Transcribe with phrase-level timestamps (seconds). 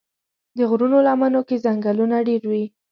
[0.57, 2.63] د غرونو لمنو کې ځنګلونه ډېر وي.